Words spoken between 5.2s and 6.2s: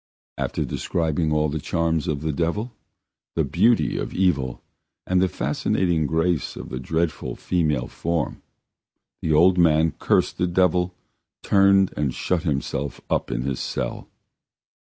the fascinating